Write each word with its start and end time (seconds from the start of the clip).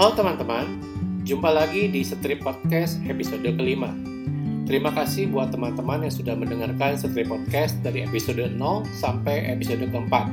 Halo 0.00 0.16
teman-teman, 0.16 0.80
jumpa 1.28 1.52
lagi 1.52 1.84
di 1.92 2.00
Strip 2.00 2.40
Podcast 2.40 2.96
episode 3.04 3.44
kelima. 3.44 3.92
Terima 4.64 4.88
kasih 4.96 5.28
buat 5.28 5.52
teman-teman 5.52 6.08
yang 6.08 6.14
sudah 6.16 6.32
mendengarkan 6.40 6.96
Strip 6.96 7.28
Podcast 7.28 7.76
dari 7.84 8.08
episode 8.08 8.48
0 8.48 8.56
sampai 8.96 9.52
episode 9.52 9.84
keempat. 9.84 10.32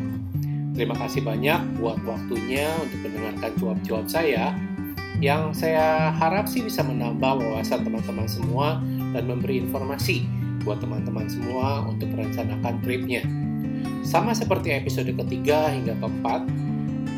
Terima 0.71 0.95
kasih 0.95 1.19
banyak 1.19 1.83
buat 1.83 1.99
waktunya 2.07 2.71
untuk 2.79 3.11
mendengarkan 3.11 3.51
cuap-cuap 3.59 4.07
saya 4.07 4.55
yang 5.19 5.51
saya 5.51 6.15
harap 6.15 6.47
sih 6.47 6.63
bisa 6.63 6.79
menambah 6.87 7.35
wawasan 7.35 7.83
teman-teman 7.83 8.23
semua 8.23 8.79
dan 9.11 9.27
memberi 9.27 9.67
informasi 9.67 10.23
buat 10.63 10.79
teman-teman 10.79 11.27
semua 11.27 11.83
untuk 11.83 12.07
merencanakan 12.15 12.79
tripnya. 12.87 13.19
Sama 14.07 14.31
seperti 14.31 14.71
episode 14.71 15.11
ketiga 15.11 15.67
hingga 15.67 15.99
keempat, 15.99 16.47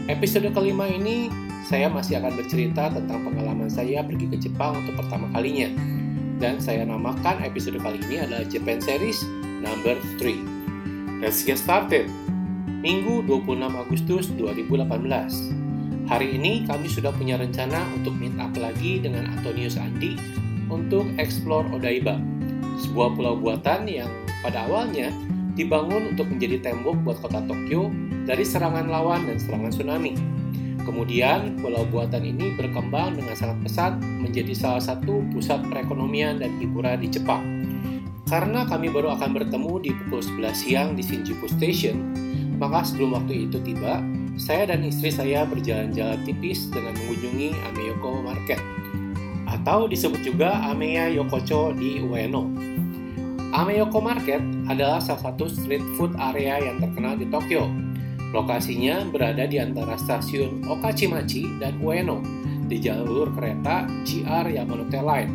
episode 0.10 0.50
kelima 0.50 0.90
ini 0.90 1.49
saya 1.70 1.86
masih 1.86 2.18
akan 2.18 2.34
bercerita 2.34 2.90
tentang 2.90 3.30
pengalaman 3.30 3.70
saya 3.70 4.02
pergi 4.02 4.26
ke 4.26 4.42
Jepang 4.42 4.82
untuk 4.82 4.98
pertama 5.06 5.30
kalinya. 5.38 5.70
Dan 6.42 6.58
saya 6.58 6.82
namakan 6.82 7.46
episode 7.46 7.78
kali 7.78 8.02
ini 8.10 8.26
adalah 8.26 8.42
Japan 8.50 8.82
Series 8.82 9.22
number 9.62 9.94
3. 10.18 11.22
Let's 11.22 11.46
get 11.46 11.62
started! 11.62 12.10
Minggu 12.82 13.22
26 13.28 13.60
Agustus 13.76 14.26
2018 14.40 16.10
Hari 16.10 16.28
ini 16.42 16.66
kami 16.66 16.88
sudah 16.90 17.14
punya 17.14 17.38
rencana 17.38 17.86
untuk 17.94 18.18
meet 18.18 18.34
up 18.42 18.56
lagi 18.58 18.98
dengan 18.98 19.30
Antonius 19.30 19.78
Andi 19.78 20.18
untuk 20.74 21.06
explore 21.22 21.70
Odaiba, 21.70 22.18
sebuah 22.82 23.14
pulau 23.14 23.38
buatan 23.38 23.86
yang 23.86 24.10
pada 24.42 24.66
awalnya 24.66 25.14
dibangun 25.54 26.18
untuk 26.18 26.34
menjadi 26.34 26.72
tembok 26.72 26.98
buat 27.06 27.22
kota 27.22 27.46
Tokyo 27.46 27.94
dari 28.26 28.42
serangan 28.42 28.90
lawan 28.90 29.28
dan 29.30 29.38
serangan 29.38 29.70
tsunami. 29.70 30.39
Kemudian, 30.90 31.62
pulau 31.62 31.86
buatan 31.86 32.26
ini 32.26 32.58
berkembang 32.58 33.14
dengan 33.14 33.38
sangat 33.38 33.62
pesat 33.62 33.94
menjadi 34.02 34.58
salah 34.58 34.82
satu 34.82 35.22
pusat 35.30 35.62
perekonomian 35.70 36.42
dan 36.42 36.50
hiburan 36.58 36.98
di 36.98 37.14
Jepang. 37.14 37.46
Karena 38.26 38.66
kami 38.66 38.90
baru 38.90 39.14
akan 39.14 39.38
bertemu 39.38 39.74
di 39.86 39.94
pukul 39.94 40.26
11 40.26 40.50
siang 40.58 40.90
di 40.98 41.06
Shinjuku 41.06 41.46
Station, 41.46 42.10
maka 42.58 42.82
sebelum 42.82 43.22
waktu 43.22 43.46
itu 43.46 43.62
tiba, 43.62 44.02
saya 44.34 44.66
dan 44.66 44.82
istri 44.82 45.14
saya 45.14 45.46
berjalan-jalan 45.46 46.26
tipis 46.26 46.74
dengan 46.74 46.98
mengunjungi 47.06 47.54
Ameyoko 47.70 48.26
Market 48.26 48.58
atau 49.46 49.86
disebut 49.86 50.26
juga 50.26 50.58
Ameya 50.74 51.14
Yokocho 51.14 51.70
di 51.78 52.02
Ueno. 52.02 52.50
Ameyoko 53.54 54.02
Market 54.02 54.42
adalah 54.66 54.98
salah 54.98 55.22
satu 55.22 55.54
street 55.54 55.86
food 56.02 56.18
area 56.18 56.58
yang 56.66 56.82
terkenal 56.82 57.14
di 57.14 57.30
Tokyo. 57.30 57.70
Lokasinya 58.30 59.06
berada 59.10 59.50
di 59.50 59.58
antara 59.58 59.98
stasiun 59.98 60.66
Okachimachi 60.70 61.58
dan 61.58 61.82
Ueno 61.82 62.22
di 62.70 62.78
jalur 62.78 63.34
kereta 63.34 63.90
GR 64.06 64.46
Yamanote 64.54 65.02
Line. 65.02 65.32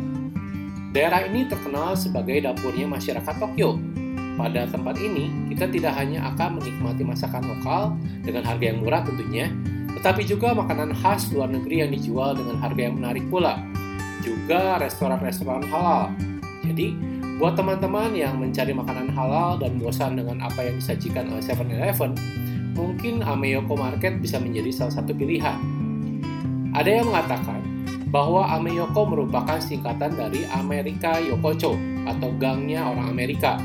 Daerah 0.95 1.27
ini 1.27 1.43
terkenal 1.51 1.99
sebagai 1.99 2.39
dapurnya 2.39 2.87
masyarakat 2.87 3.35
Tokyo 3.35 3.75
pada 4.35 4.67
tempat 4.67 4.99
ini, 4.99 5.31
kita 5.47 5.71
tidak 5.71 5.95
hanya 5.95 6.27
akan 6.35 6.59
menikmati 6.59 7.07
masakan 7.07 7.43
lokal 7.55 7.95
dengan 8.19 8.43
harga 8.43 8.67
yang 8.67 8.83
murah 8.83 8.99
tentunya, 9.07 9.47
tetapi 9.95 10.27
juga 10.27 10.51
makanan 10.51 10.91
khas 10.91 11.31
luar 11.31 11.47
negeri 11.47 11.87
yang 11.87 11.91
dijual 11.95 12.35
dengan 12.35 12.59
harga 12.59 12.81
yang 12.83 12.99
menarik 12.99 13.23
pula. 13.31 13.63
Juga 14.19 14.75
restoran-restoran 14.83 15.63
halal. 15.71 16.11
Jadi, 16.67 16.91
buat 17.39 17.55
teman-teman 17.55 18.11
yang 18.11 18.35
mencari 18.35 18.75
makanan 18.75 19.07
halal 19.15 19.55
dan 19.55 19.79
bosan 19.79 20.19
dengan 20.19 20.43
apa 20.43 20.67
yang 20.67 20.83
disajikan 20.83 21.31
oleh 21.31 21.43
7-Eleven, 21.43 22.11
mungkin 22.75 23.23
Ameyoko 23.23 23.73
Market 23.79 24.19
bisa 24.19 24.37
menjadi 24.37 24.69
salah 24.69 25.01
satu 25.01 25.15
pilihan. 25.15 25.57
Ada 26.75 27.01
yang 27.01 27.07
mengatakan 27.07 27.63
bahwa 28.11 28.45
Ameyoko 28.51 29.07
merupakan 29.07 29.57
singkatan 29.57 30.13
dari 30.19 30.43
Amerika 30.53 31.17
Yokocho 31.17 31.79
atau 32.05 32.29
gangnya 32.35 32.85
orang 32.85 33.09
Amerika 33.09 33.57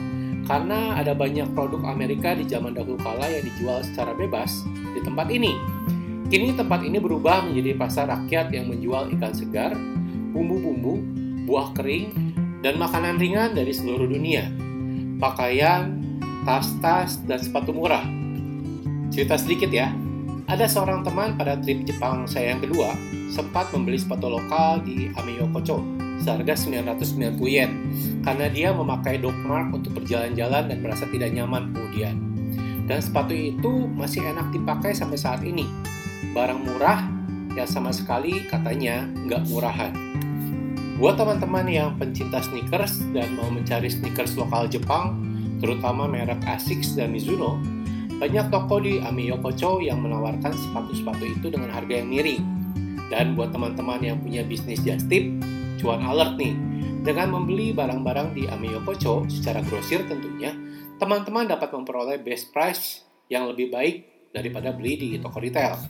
karena 0.50 0.98
ada 0.98 1.14
banyak 1.14 1.52
produk 1.54 1.86
Amerika 1.86 2.34
di 2.34 2.42
zaman 2.42 2.74
dahulu 2.74 2.98
kala 2.98 3.30
yang 3.30 3.46
dijual 3.46 3.86
secara 3.86 4.10
bebas 4.18 4.66
di 4.66 5.00
tempat 5.02 5.30
ini. 5.30 5.54
Kini 6.26 6.54
tempat 6.58 6.82
ini 6.86 6.98
berubah 6.98 7.46
menjadi 7.46 7.74
pasar 7.78 8.10
rakyat 8.10 8.54
yang 8.54 8.70
menjual 8.70 9.10
ikan 9.18 9.34
segar, 9.34 9.74
bumbu-bumbu, 10.34 11.02
buah 11.46 11.74
kering, 11.74 12.14
dan 12.62 12.78
makanan 12.78 13.18
ringan 13.18 13.54
dari 13.54 13.74
seluruh 13.74 14.06
dunia. 14.06 14.46
Pakaian, 15.18 15.98
tas-tas, 16.46 17.18
dan 17.26 17.38
sepatu 17.38 17.74
murah. 17.74 18.02
Cerita 19.10 19.34
sedikit 19.34 19.74
ya, 19.74 19.90
ada 20.46 20.70
seorang 20.70 21.02
teman 21.02 21.34
pada 21.34 21.58
trip 21.58 21.82
Jepang 21.82 22.30
saya 22.30 22.54
yang 22.54 22.62
kedua 22.62 22.94
sempat 23.30 23.66
membeli 23.74 23.98
sepatu 23.98 24.30
lokal 24.30 24.86
di 24.86 25.10
Ameyokocho 25.18 25.82
seharga 26.22 26.54
990 26.54 27.34
yen 27.50 27.70
karena 28.22 28.46
dia 28.46 28.70
memakai 28.70 29.18
dog 29.18 29.34
mark 29.42 29.74
untuk 29.74 29.98
berjalan-jalan 29.98 30.70
dan 30.70 30.78
merasa 30.78 31.10
tidak 31.10 31.34
nyaman 31.34 31.74
kemudian. 31.74 32.22
Dan 32.86 33.02
sepatu 33.02 33.34
itu 33.34 33.90
masih 33.90 34.22
enak 34.30 34.54
dipakai 34.54 34.94
sampai 34.94 35.18
saat 35.18 35.42
ini. 35.42 35.66
Barang 36.30 36.62
murah 36.62 37.02
yang 37.58 37.66
sama 37.66 37.90
sekali 37.90 38.46
katanya 38.46 39.10
nggak 39.26 39.42
murahan. 39.50 39.90
Buat 41.02 41.18
teman-teman 41.18 41.66
yang 41.66 41.98
pencinta 41.98 42.38
sneakers 42.38 43.02
dan 43.10 43.34
mau 43.34 43.50
mencari 43.50 43.90
sneakers 43.90 44.38
lokal 44.38 44.70
Jepang, 44.70 45.18
terutama 45.58 46.06
merek 46.06 46.38
Asics 46.46 46.92
dan 46.92 47.10
Mizuno, 47.10 47.58
banyak 48.20 48.52
toko 48.52 48.84
di 48.84 49.00
Amiyokocho 49.00 49.80
yang 49.80 50.04
menawarkan 50.04 50.52
sepatu-sepatu 50.52 51.24
itu 51.24 51.48
dengan 51.48 51.72
harga 51.72 52.04
yang 52.04 52.12
miring. 52.12 52.44
Dan 53.08 53.32
buat 53.32 53.48
teman-teman 53.50 54.04
yang 54.04 54.20
punya 54.20 54.44
bisnis 54.44 54.84
just 54.84 55.08
tip, 55.08 55.24
cuan 55.80 56.04
alert 56.04 56.36
nih. 56.36 56.52
Dengan 57.00 57.32
membeli 57.32 57.72
barang-barang 57.72 58.36
di 58.36 58.44
Amiyokocho 58.44 59.24
secara 59.32 59.64
grosir 59.64 60.04
tentunya, 60.04 60.52
teman-teman 61.00 61.48
dapat 61.48 61.72
memperoleh 61.72 62.20
best 62.20 62.52
price 62.52 63.08
yang 63.32 63.48
lebih 63.48 63.72
baik 63.72 64.28
daripada 64.36 64.76
beli 64.76 65.00
di 65.00 65.08
toko 65.16 65.40
retail. 65.40 65.80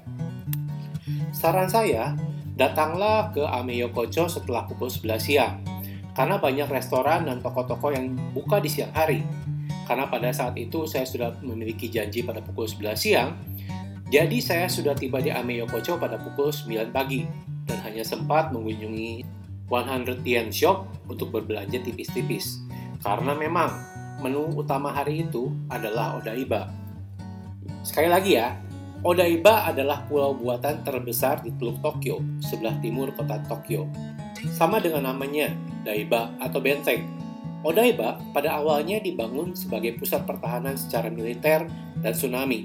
Saran 1.35 1.67
saya, 1.67 2.15
datanglah 2.55 3.35
ke 3.35 3.43
Amiyokocho 3.43 4.31
setelah 4.31 4.71
pukul 4.71 4.87
11 4.87 5.19
siang, 5.19 5.67
karena 6.15 6.39
banyak 6.39 6.71
restoran 6.71 7.27
dan 7.27 7.43
toko-toko 7.43 7.91
yang 7.91 8.15
buka 8.31 8.63
di 8.63 8.71
siang 8.71 8.95
hari. 8.95 9.27
Karena 9.91 10.07
pada 10.07 10.31
saat 10.31 10.55
itu 10.55 10.87
saya 10.87 11.03
sudah 11.03 11.35
memiliki 11.43 11.91
janji 11.91 12.23
pada 12.23 12.39
pukul 12.39 12.71
11 12.71 12.95
siang, 12.95 13.35
jadi 14.07 14.39
saya 14.39 14.67
sudah 14.71 14.95
tiba 14.95 15.19
di 15.19 15.35
Amiyokocho 15.35 15.99
pada 15.99 16.15
pukul 16.15 16.55
9 16.55 16.95
pagi 16.95 17.27
dan 17.67 17.83
hanya 17.83 18.07
sempat 18.07 18.55
mengunjungi 18.55 19.27
100 19.67 20.23
yen 20.23 20.55
shop 20.55 20.87
untuk 21.11 21.35
berbelanja 21.35 21.83
tipis-tipis. 21.83 22.63
Karena 23.03 23.35
memang 23.35 23.75
menu 24.23 24.47
utama 24.55 24.95
hari 24.95 25.27
itu 25.27 25.51
adalah 25.67 26.23
Odaiba. 26.23 26.71
Sekali 27.83 28.07
lagi 28.07 28.39
ya, 28.39 28.55
Odaiba 29.03 29.67
adalah 29.67 30.07
pulau 30.07 30.39
buatan 30.39 30.87
terbesar 30.87 31.43
di 31.43 31.51
Teluk 31.59 31.83
Tokyo, 31.83 32.23
sebelah 32.39 32.79
timur 32.79 33.11
kota 33.11 33.43
Tokyo. 33.43 33.91
Sama 34.55 34.79
dengan 34.79 35.11
namanya, 35.11 35.51
Daiba 35.83 36.31
atau 36.39 36.63
benteng. 36.63 37.20
Odaiba 37.61 38.17
pada 38.33 38.57
awalnya 38.57 39.05
dibangun 39.05 39.53
sebagai 39.53 39.93
pusat 40.01 40.25
pertahanan 40.25 40.81
secara 40.81 41.13
militer 41.13 41.69
dan 42.01 42.17
tsunami, 42.17 42.65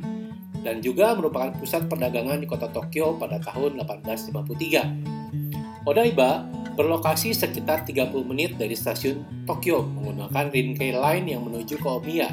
dan 0.63 0.79
juga 0.79 1.11
merupakan 1.19 1.51
pusat 1.59 1.91
perdagangan 1.91 2.39
di 2.39 2.47
kota 2.47 2.72
Tokyo 2.72 3.19
pada 3.19 3.35
tahun 3.44 3.75
1853. 3.84 5.84
Odaiba 5.84 6.47
berlokasi 6.79 7.35
sekitar 7.35 7.84
30 7.84 8.07
menit 8.23 8.55
dari 8.55 8.72
stasiun 8.72 9.44
Tokyo 9.44 9.84
menggunakan 9.84 10.55
Rinkai 10.55 10.95
Line 10.95 11.28
yang 11.28 11.44
menuju 11.44 11.75
ke 11.75 11.88
Omiya. 11.91 12.31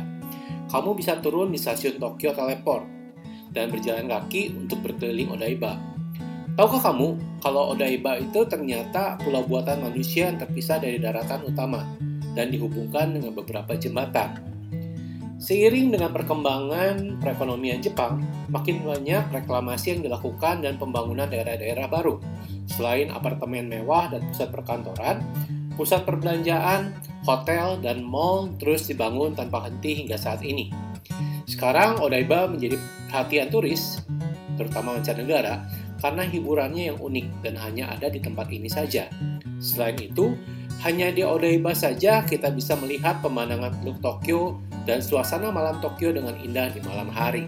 Kamu 0.70 0.94
bisa 0.94 1.18
turun 1.18 1.50
di 1.50 1.58
stasiun 1.58 1.98
Tokyo 1.98 2.30
Teleport 2.30 2.86
dan 3.50 3.74
berjalan 3.74 4.06
kaki 4.06 4.54
untuk 4.54 4.86
berkeliling 4.86 5.34
Odaiba. 5.34 5.82
Tahukah 6.54 6.94
kamu 6.94 7.42
kalau 7.42 7.74
Odaiba 7.74 8.22
itu 8.22 8.46
ternyata 8.46 9.18
pulau 9.18 9.42
buatan 9.42 9.82
manusia 9.82 10.30
yang 10.30 10.38
terpisah 10.38 10.78
dari 10.78 11.02
daratan 11.02 11.42
utama 11.42 12.11
dan 12.32 12.52
dihubungkan 12.52 13.16
dengan 13.16 13.32
beberapa 13.36 13.76
jembatan? 13.76 14.52
Seiring 15.42 15.90
dengan 15.90 16.14
perkembangan 16.14 17.18
perekonomian 17.18 17.82
Jepang, 17.82 18.22
makin 18.46 18.86
banyak 18.86 19.26
reklamasi 19.34 19.98
yang 19.98 20.06
dilakukan 20.06 20.62
dan 20.62 20.78
pembangunan 20.78 21.26
daerah-daerah 21.26 21.90
baru. 21.90 22.22
Selain 22.70 23.10
apartemen 23.10 23.66
mewah 23.66 24.06
dan 24.06 24.22
pusat 24.30 24.54
perkantoran, 24.54 25.18
pusat 25.74 26.06
perbelanjaan, 26.06 26.94
hotel, 27.26 27.74
dan 27.82 28.06
mall 28.06 28.54
terus 28.62 28.86
dibangun 28.86 29.34
tanpa 29.34 29.66
henti 29.66 30.06
hingga 30.06 30.14
saat 30.14 30.46
ini. 30.46 30.70
Sekarang 31.50 31.98
Odaiba 31.98 32.46
menjadi 32.46 32.78
perhatian 33.10 33.50
turis, 33.50 33.98
terutama 34.54 34.94
mancanegara, 34.94 35.66
karena 35.98 36.22
hiburannya 36.22 36.94
yang 36.94 36.98
unik 37.02 37.26
dan 37.42 37.54
hanya 37.58 37.90
ada 37.90 38.06
di 38.06 38.22
tempat 38.22 38.46
ini 38.46 38.70
saja. 38.70 39.10
Selain 39.58 39.98
itu, 39.98 40.38
hanya 40.82 41.14
di 41.14 41.22
Odaiba 41.22 41.70
saja 41.78 42.26
kita 42.26 42.50
bisa 42.50 42.74
melihat 42.74 43.22
pemandangan 43.22 43.70
Teluk 43.78 44.02
Tokyo 44.02 44.58
dan 44.82 44.98
suasana 44.98 45.54
malam 45.54 45.78
Tokyo 45.78 46.10
dengan 46.10 46.34
indah 46.42 46.74
di 46.74 46.82
malam 46.82 47.06
hari. 47.06 47.46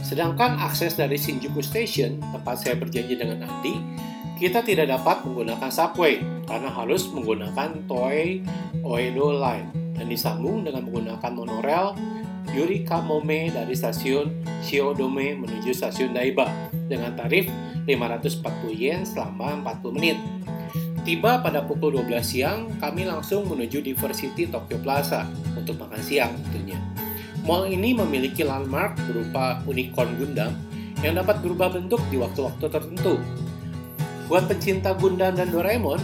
Sedangkan 0.00 0.56
akses 0.56 0.96
dari 0.96 1.20
Shinjuku 1.20 1.60
Station, 1.60 2.16
tempat 2.32 2.64
saya 2.64 2.80
berjanji 2.80 3.12
dengan 3.12 3.44
Andi, 3.44 3.76
kita 4.40 4.64
tidak 4.64 4.88
dapat 4.88 5.20
menggunakan 5.28 5.68
subway 5.68 6.24
karena 6.48 6.72
harus 6.72 7.12
menggunakan 7.12 7.84
Toei 7.84 8.40
Oedo 8.80 9.36
Line 9.36 9.68
dan 9.92 10.08
disambung 10.08 10.64
dengan 10.64 10.88
menggunakan 10.88 11.32
monorail 11.36 11.92
Yurika 12.56 13.04
Mome 13.04 13.52
dari 13.52 13.76
stasiun 13.76 14.32
Shiodome 14.64 15.36
menuju 15.36 15.76
stasiun 15.76 16.16
Daiba 16.16 16.48
dengan 16.88 17.12
tarif 17.12 17.52
540 17.84 18.72
yen 18.72 19.04
selama 19.04 19.60
40 19.60 19.92
menit. 19.92 20.16
Tiba 21.08 21.40
pada 21.40 21.64
pukul 21.64 22.04
12 22.04 22.20
siang, 22.20 22.68
kami 22.84 23.08
langsung 23.08 23.48
menuju 23.48 23.80
Diversity 23.80 24.44
Tokyo 24.44 24.76
Plaza 24.84 25.24
untuk 25.56 25.80
makan 25.80 26.04
siang 26.04 26.36
tentunya. 26.44 26.76
Mall 27.48 27.64
ini 27.72 27.96
memiliki 27.96 28.44
landmark 28.44 29.00
berupa 29.08 29.56
unicorn 29.64 30.20
Gundam 30.20 30.52
yang 31.00 31.16
dapat 31.16 31.40
berubah 31.40 31.72
bentuk 31.72 32.04
di 32.12 32.20
waktu-waktu 32.20 32.60
tertentu. 32.60 33.16
Buat 34.28 34.52
pencinta 34.52 34.92
Gundam 34.92 35.32
dan 35.32 35.48
Doraemon, 35.48 35.96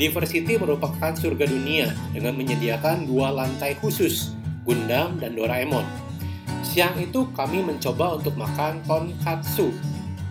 Diversity 0.00 0.56
merupakan 0.56 1.12
surga 1.12 1.44
dunia 1.44 1.92
dengan 2.16 2.32
menyediakan 2.40 3.04
dua 3.04 3.36
lantai 3.36 3.76
khusus, 3.76 4.32
Gundam 4.64 5.20
dan 5.20 5.36
Doraemon. 5.36 5.84
Siang 6.64 6.96
itu 6.96 7.28
kami 7.36 7.60
mencoba 7.60 8.16
untuk 8.16 8.32
makan 8.40 8.80
tonkatsu. 8.88 9.68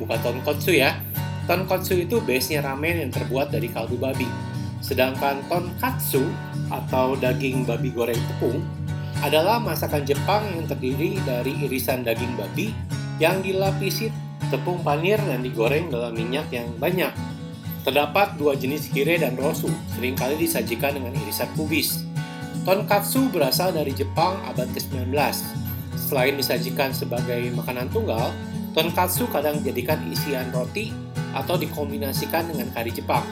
Bukan 0.02 0.18
tonkotsu 0.26 0.74
ya. 0.82 0.98
Tonkotsu 1.46 2.02
itu 2.02 2.18
base-nya 2.26 2.66
ramen 2.66 3.06
yang 3.06 3.12
terbuat 3.14 3.54
dari 3.54 3.70
kaldu 3.70 4.02
babi. 4.02 4.26
Sedangkan 4.82 5.46
tonkatsu 5.46 6.26
atau 6.74 7.14
daging 7.18 7.70
babi 7.70 7.94
goreng 7.94 8.18
tepung 8.18 8.66
adalah 9.22 9.62
masakan 9.62 10.02
Jepang 10.06 10.42
yang 10.58 10.66
terdiri 10.66 11.22
dari 11.22 11.54
irisan 11.62 12.02
daging 12.02 12.34
babi 12.34 12.74
yang 13.22 13.46
dilapisi 13.46 14.10
tepung 14.50 14.82
panir 14.82 15.22
dan 15.22 15.46
digoreng 15.46 15.90
dalam 15.94 16.18
minyak 16.18 16.50
yang 16.50 16.66
banyak. 16.82 17.14
Terdapat 17.86 18.42
dua 18.42 18.58
jenis 18.58 18.90
kire 18.90 19.22
dan 19.22 19.38
rosu, 19.38 19.70
sering 19.94 20.18
kali 20.18 20.42
disajikan 20.42 20.98
dengan 20.98 21.14
irisan 21.22 21.50
kubis. 21.54 22.02
Tonkatsu 22.66 23.30
berasal 23.30 23.78
dari 23.78 23.94
Jepang 23.94 24.42
abad 24.50 24.66
ke-19. 24.74 25.14
Selain 25.94 26.34
disajikan 26.34 26.90
sebagai 26.90 27.46
makanan 27.54 27.94
tunggal, 27.94 28.34
tonkatsu 28.74 29.30
kadang 29.30 29.62
dijadikan 29.62 30.02
isian 30.10 30.50
roti 30.50 31.05
atau 31.36 31.60
dikombinasikan 31.60 32.48
dengan 32.48 32.72
kari 32.72 32.96
Jepang. 32.96 33.28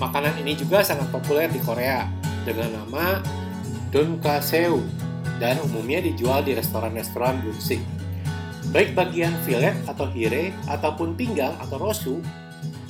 Makanan 0.00 0.40
ini 0.40 0.56
juga 0.56 0.80
sangat 0.80 1.12
populer 1.12 1.46
di 1.52 1.60
Korea 1.60 2.08
dengan 2.42 2.82
nama 2.82 3.20
donkaseu 3.92 4.80
dan 5.38 5.60
umumnya 5.62 6.00
dijual 6.02 6.42
di 6.42 6.56
restoran-restoran 6.56 7.44
bunsik. 7.44 7.78
Baik 8.72 8.96
bagian 8.96 9.36
filet 9.44 9.76
atau 9.86 10.08
hire 10.10 10.50
ataupun 10.66 11.14
pinggang 11.14 11.54
atau 11.62 11.78
rosu 11.78 12.18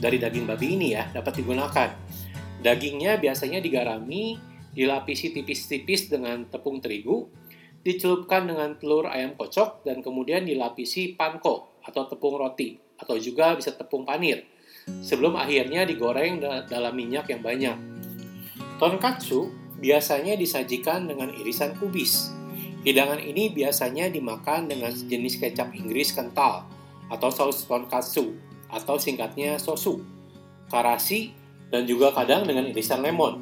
dari 0.01 0.17
daging 0.17 0.49
babi 0.49 0.79
ini 0.79 0.97
ya 0.97 1.11
dapat 1.13 1.43
digunakan. 1.43 1.91
Dagingnya 2.65 3.21
biasanya 3.21 3.61
digarami, 3.61 4.41
dilapisi 4.73 5.35
tipis-tipis 5.35 6.09
dengan 6.09 6.49
tepung 6.49 6.81
terigu, 6.81 7.29
dicelupkan 7.85 8.49
dengan 8.49 8.81
telur 8.81 9.13
ayam 9.13 9.37
kocok 9.37 9.85
dan 9.85 10.01
kemudian 10.01 10.49
dilapisi 10.49 11.13
panko 11.13 11.77
atau 11.85 12.09
tepung 12.09 12.41
roti 12.41 12.81
atau 12.99 13.19
juga 13.19 13.55
bisa 13.59 13.75
tepung 13.75 14.07
panir 14.07 14.47
sebelum 15.01 15.37
akhirnya 15.37 15.89
digoreng 15.89 16.41
dalam 16.69 16.93
minyak 16.93 17.33
yang 17.33 17.41
banyak. 17.41 17.77
Tonkatsu 18.77 19.49
biasanya 19.81 20.37
disajikan 20.37 21.09
dengan 21.09 21.33
irisan 21.33 21.77
kubis. 21.79 22.33
Hidangan 22.85 23.17
ini 23.17 23.49
biasanya 23.49 24.13
dimakan 24.13 24.69
dengan 24.69 24.93
sejenis 24.93 25.41
kecap 25.41 25.73
Inggris 25.73 26.13
kental 26.13 26.69
atau 27.09 27.33
saus 27.33 27.65
tonkatsu 27.65 28.37
atau 28.69 29.01
singkatnya 29.01 29.57
sosu, 29.57 30.05
karasi, 30.69 31.33
dan 31.73 31.89
juga 31.89 32.13
kadang 32.13 32.45
dengan 32.45 32.69
irisan 32.69 33.01
lemon. 33.01 33.41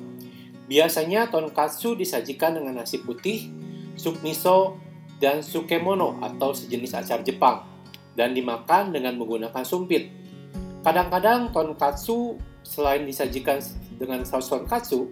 Biasanya 0.71 1.27
tonkatsu 1.27 1.99
disajikan 1.99 2.55
dengan 2.55 2.79
nasi 2.79 3.03
putih, 3.03 3.51
sup 3.99 4.23
miso, 4.23 4.79
dan 5.19 5.43
sukemono 5.43 6.23
atau 6.23 6.55
sejenis 6.55 7.03
acar 7.03 7.27
Jepang 7.27 7.72
dan 8.19 8.37
dimakan 8.37 8.93
dengan 8.93 9.17
menggunakan 9.17 9.65
sumpit. 9.65 10.09
Kadang-kadang 10.83 11.55
tonkatsu 11.55 12.37
selain 12.67 13.07
disajikan 13.07 13.63
dengan 13.99 14.27
saus 14.27 14.51
tonkatsu, 14.51 15.11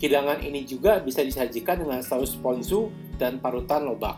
hidangan 0.00 0.40
ini 0.40 0.64
juga 0.64 0.98
bisa 1.04 1.20
disajikan 1.20 1.84
dengan 1.84 2.00
saus 2.00 2.34
ponzu 2.40 2.88
dan 3.20 3.36
parutan 3.38 3.84
lobak. 3.84 4.16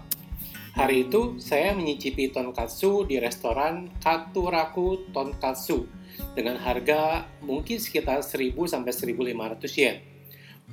Hari 0.73 1.05
itu, 1.11 1.37
saya 1.37 1.77
menyicipi 1.77 2.33
tonkatsu 2.33 3.05
di 3.05 3.21
restoran 3.21 3.93
Katuraku 4.01 5.13
Tonkatsu 5.13 5.85
dengan 6.33 6.57
harga 6.57 7.29
mungkin 7.45 7.77
sekitar 7.77 8.25
1000 8.25 8.57
sampai 8.65 8.93
1500 8.97 9.69
yen. 9.77 9.97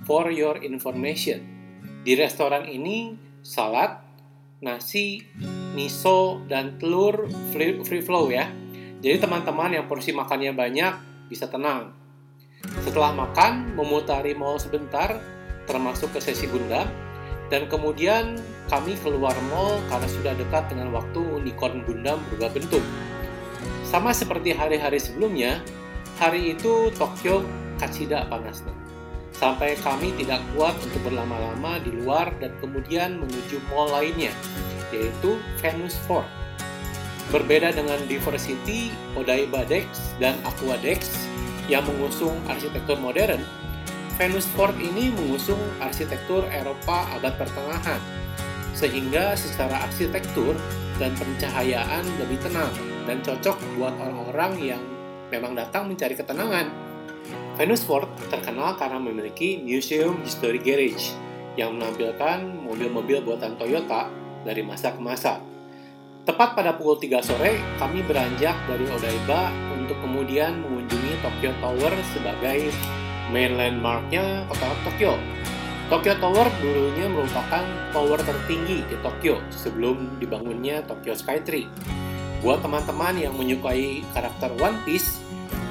For 0.07 0.31
your 0.31 0.63
information, 0.63 1.43
di 2.07 2.15
restoran 2.15 2.71
ini 2.71 3.19
salad, 3.43 3.99
nasi, 4.63 5.19
miso, 5.79 6.43
dan 6.51 6.75
telur 6.75 7.31
free, 7.55 7.79
free 7.87 8.03
flow 8.03 8.27
ya. 8.27 8.51
Jadi 8.99 9.23
teman-teman 9.23 9.71
yang 9.71 9.87
porsi 9.87 10.11
makannya 10.11 10.51
banyak 10.51 10.93
bisa 11.31 11.47
tenang. 11.47 11.95
Setelah 12.83 13.15
makan, 13.15 13.71
memutari 13.79 14.35
mall 14.35 14.59
sebentar, 14.59 15.15
termasuk 15.63 16.11
ke 16.11 16.19
sesi 16.19 16.51
bunda, 16.51 16.83
dan 17.47 17.71
kemudian 17.71 18.35
kami 18.67 18.99
keluar 18.99 19.33
mall 19.47 19.79
karena 19.87 20.07
sudah 20.11 20.33
dekat 20.35 20.67
dengan 20.67 20.91
waktu 20.91 21.17
unicorn 21.17 21.87
Gundam 21.87 22.19
berubah 22.27 22.51
bentuk. 22.51 22.83
Sama 23.87 24.11
seperti 24.11 24.51
hari-hari 24.51 24.99
sebelumnya, 24.99 25.63
hari 26.19 26.53
itu 26.53 26.91
Tokyo 26.99 27.41
kacida 27.79 28.27
panasnya. 28.27 28.75
Sampai 29.31 29.79
kami 29.79 30.11
tidak 30.19 30.43
kuat 30.51 30.75
untuk 30.83 30.99
berlama-lama 31.07 31.79
di 31.79 31.95
luar 31.95 32.35
dan 32.43 32.51
kemudian 32.59 33.23
menuju 33.23 33.63
mall 33.71 33.87
lainnya, 33.87 34.35
yaitu 34.93 35.37
Venus 35.61 35.97
Fort. 36.05 36.27
Berbeda 37.29 37.69
dengan 37.69 38.01
Diversity, 38.09 38.89
Odaiba 39.13 39.61
Dex, 39.69 40.17
dan 40.17 40.33
Aqua 40.41 40.75
Dex 40.81 41.29
yang 41.69 41.85
mengusung 41.85 42.33
arsitektur 42.49 42.97
modern, 42.97 43.45
Venus 44.17 44.49
Fort 44.51 44.75
ini 44.81 45.13
mengusung 45.13 45.61
arsitektur 45.79 46.43
Eropa 46.49 47.07
abad 47.15 47.39
pertengahan, 47.39 48.01
sehingga 48.73 49.37
secara 49.37 49.85
arsitektur 49.85 50.57
dan 50.99 51.15
pencahayaan 51.15 52.03
lebih 52.19 52.35
tenang 52.43 52.73
dan 53.07 53.23
cocok 53.23 53.55
buat 53.79 53.95
orang-orang 53.95 54.75
yang 54.75 54.83
memang 55.31 55.55
datang 55.55 55.87
mencari 55.87 56.19
ketenangan. 56.19 56.67
Venus 57.55 57.85
Fort 57.85 58.11
terkenal 58.27 58.75
karena 58.75 58.99
memiliki 58.99 59.61
Museum 59.63 60.19
History 60.25 60.59
Garage 60.59 61.15
yang 61.55 61.79
menampilkan 61.79 62.43
mobil-mobil 62.59 63.23
buatan 63.23 63.55
Toyota 63.55 64.11
dari 64.43 64.63
masa 64.63 64.95
ke 64.95 65.01
masa. 65.01 65.43
Tepat 66.27 66.53
pada 66.53 66.77
pukul 66.77 67.01
3 67.01 67.25
sore, 67.25 67.57
kami 67.81 68.05
beranjak 68.05 68.53
dari 68.69 68.85
Odaiba 68.85 69.49
untuk 69.73 69.97
kemudian 70.03 70.61
mengunjungi 70.61 71.25
Tokyo 71.25 71.51
Tower 71.57 71.93
sebagai 72.13 72.69
main 73.33 73.57
landmarknya 73.57 74.45
kota 74.45 74.69
Tokyo. 74.85 75.17
Tokyo 75.89 76.13
Tower 76.21 76.45
dulunya 76.61 77.09
merupakan 77.09 77.65
tower 77.89 78.21
tertinggi 78.21 78.85
di 78.85 78.95
Tokyo 79.01 79.41
sebelum 79.49 80.21
dibangunnya 80.21 80.85
Tokyo 80.85 81.17
Skytree. 81.17 81.65
Buat 82.45 82.61
teman-teman 82.61 83.17
yang 83.17 83.33
menyukai 83.33 84.05
karakter 84.13 84.53
One 84.61 84.77
Piece, 84.85 85.17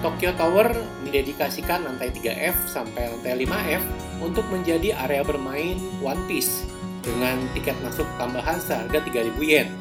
Tokyo 0.02 0.34
Tower 0.34 0.74
didedikasikan 1.06 1.86
lantai 1.86 2.10
3F 2.10 2.66
sampai 2.66 3.14
lantai 3.14 3.46
5F 3.46 3.82
untuk 4.26 4.42
menjadi 4.50 4.90
area 5.06 5.22
bermain 5.22 5.78
One 6.02 6.26
Piece 6.26 6.77
dengan 7.08 7.40
tiket 7.56 7.80
masuk 7.80 8.04
tambahan 8.20 8.60
seharga 8.60 9.00
3000 9.00 9.40
yen. 9.40 9.72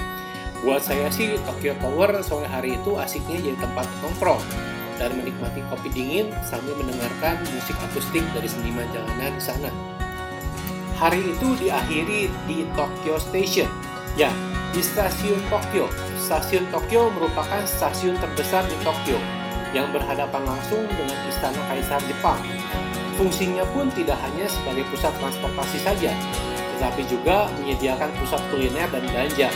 Buat 0.63 0.87
saya 0.87 1.11
sih 1.11 1.35
Tokyo 1.43 1.75
Tower 1.83 2.23
sore 2.23 2.47
hari 2.47 2.79
itu 2.79 2.95
asiknya 2.95 3.43
jadi 3.43 3.57
tempat 3.59 3.85
nongkrong 4.01 4.41
dan 4.97 5.13
menikmati 5.13 5.61
kopi 5.69 5.93
dingin 5.93 6.33
sambil 6.41 6.73
mendengarkan 6.79 7.37
musik 7.53 7.77
akustik 7.77 8.25
dari 8.33 8.49
seniman 8.49 8.87
jalanan 8.89 9.35
di 9.37 9.43
sana. 9.43 9.69
Hari 10.97 11.21
itu 11.21 11.47
diakhiri 11.61 12.25
di 12.49 12.65
Tokyo 12.73 13.21
Station. 13.21 13.69
Ya, 14.17 14.33
di 14.73 14.81
stasiun 14.81 15.37
Tokyo. 15.45 15.85
Stasiun 16.17 16.65
Tokyo 16.73 17.13
merupakan 17.13 17.61
stasiun 17.69 18.17
terbesar 18.17 18.65
di 18.65 18.77
Tokyo 18.81 19.21
yang 19.77 19.93
berhadapan 19.93 20.41
langsung 20.41 20.89
dengan 20.89 21.17
Istana 21.29 21.61
Kaisar 21.69 22.01
Jepang. 22.09 22.41
Fungsinya 23.13 23.61
pun 23.77 23.93
tidak 23.93 24.17
hanya 24.25 24.49
sebagai 24.49 24.89
pusat 24.89 25.13
transportasi 25.21 25.77
saja, 25.81 26.13
tetapi 26.77 27.09
juga 27.09 27.49
menyediakan 27.57 28.13
pusat 28.21 28.37
kuliner 28.53 28.85
dan 28.93 29.01
belanja. 29.09 29.49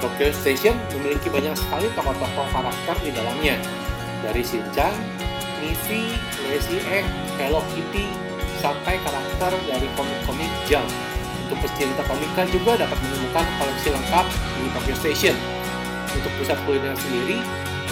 Tokyo 0.00 0.32
Station 0.32 0.76
memiliki 0.96 1.28
banyak 1.28 1.52
sekali 1.52 1.92
tokoh-tokoh 1.92 2.48
karakter 2.48 2.96
di 3.04 3.12
dalamnya, 3.12 3.60
dari 4.24 4.40
Shinchan, 4.40 4.92
Miffy, 5.60 6.16
Lazy 6.48 6.80
Egg, 6.88 7.04
Hello 7.36 7.60
Kitty, 7.76 8.08
sampai 8.64 8.96
karakter 9.04 9.52
dari 9.68 9.88
komik-komik 9.96 10.48
Jump. 10.64 10.88
Untuk 11.46 11.62
pecinta 11.62 12.02
komika 12.08 12.42
juga 12.50 12.74
dapat 12.74 12.98
menemukan 13.04 13.46
koleksi 13.60 13.88
lengkap 13.92 14.26
di 14.58 14.66
Tokyo 14.72 14.94
Station. 14.96 15.36
Untuk 16.16 16.32
pusat 16.40 16.56
kuliner 16.64 16.96
sendiri, 16.96 17.38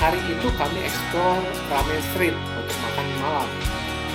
hari 0.00 0.18
itu 0.26 0.48
kami 0.56 0.80
explore 0.88 1.44
ramen 1.68 2.00
street 2.12 2.36
untuk 2.56 2.76
makan 2.80 3.06
malam. 3.20 3.48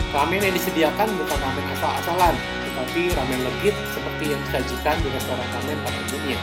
Ramen 0.10 0.42
yang 0.42 0.56
disediakan 0.58 1.08
bukan 1.22 1.38
ramen 1.38 1.66
asal-asalan, 1.78 2.36
tetapi 2.80 3.12
ramen 3.12 3.44
legit 3.44 3.76
seperti 3.92 4.32
yang 4.32 4.40
disajikan 4.48 4.96
di 5.04 5.12
restoran 5.12 5.44
ramen 5.52 5.84
pada 5.84 6.00
umumnya. 6.00 6.40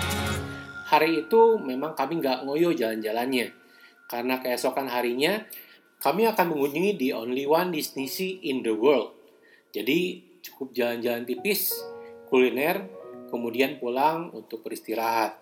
Hari 0.85 1.25
itu 1.25 1.57
memang 1.57 1.97
kami 1.97 2.21
nggak 2.21 2.45
ngoyo 2.45 2.77
jalan-jalannya, 2.77 3.57
karena 4.05 4.37
keesokan 4.45 4.85
harinya 4.93 5.49
kami 5.97 6.29
akan 6.29 6.53
mengunjungi 6.53 7.01
the 7.01 7.17
only 7.17 7.49
one 7.49 7.73
Disney 7.73 8.05
Sea 8.05 8.37
in 8.53 8.61
the 8.61 8.77
world. 8.77 9.17
Jadi 9.73 10.29
cukup 10.45 10.77
jalan-jalan 10.77 11.25
tipis, 11.25 11.73
kuliner, 12.29 12.85
kemudian 13.33 13.81
pulang 13.81 14.29
untuk 14.37 14.61
beristirahat. 14.61 15.41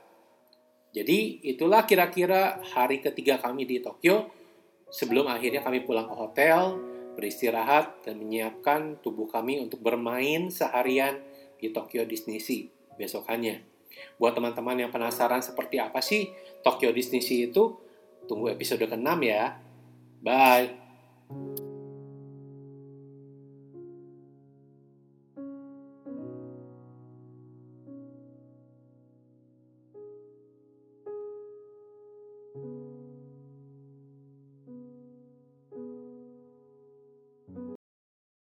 Jadi 0.95 1.43
itulah 1.43 1.91
kira-kira 1.91 2.63
hari 2.71 3.03
ketiga 3.03 3.43
kami 3.43 3.67
di 3.67 3.83
Tokyo 3.83 4.31
sebelum 4.95 5.27
akhirnya 5.27 5.59
kami 5.59 5.83
pulang 5.83 6.07
ke 6.07 6.15
hotel, 6.15 6.79
beristirahat, 7.15 8.05
dan 8.05 8.21
menyiapkan 8.21 9.01
tubuh 9.01 9.31
kami 9.31 9.63
untuk 9.63 9.81
bermain 9.81 10.51
seharian 10.51 11.23
di 11.59 11.71
Tokyo 11.71 12.05
Disney 12.05 12.39
Sea 12.43 12.69
besokannya. 12.99 13.63
Buat 14.19 14.39
teman-teman 14.39 14.87
yang 14.87 14.91
penasaran 14.91 15.43
seperti 15.43 15.79
apa 15.79 16.03
sih 16.03 16.31
Tokyo 16.63 16.91
Disney 16.91 17.23
Sea 17.23 17.51
itu, 17.51 17.79
tunggu 18.27 18.51
episode 18.51 18.85
ke-6 18.87 19.11
ya. 19.23 19.59
Bye. 20.25 21.74